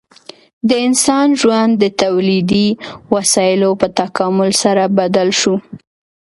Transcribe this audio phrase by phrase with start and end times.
[0.69, 2.67] د انسان ژوند د تولیدي
[3.13, 5.55] وسایلو په تکامل سره بدل شو.